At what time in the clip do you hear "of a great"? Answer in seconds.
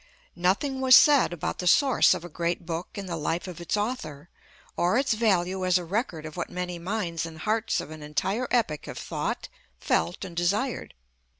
2.15-2.65